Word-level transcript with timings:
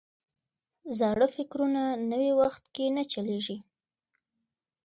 زاړه 0.97 1.27
فکرونه 1.35 1.81
نوي 2.11 2.31
وخت 2.41 2.63
کې 2.75 2.85
نه 2.95 3.03
چلیږي. 3.11 3.57